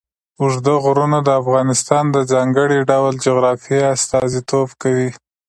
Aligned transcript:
اوږده 0.41 0.73
غرونه 0.83 1.17
د 1.23 1.29
افغانستان 1.41 2.03
د 2.11 2.17
ځانګړي 2.31 2.79
ډول 2.91 3.13
جغرافیه 3.25 3.85
استازیتوب 3.95 4.69
کوي. 4.81 5.09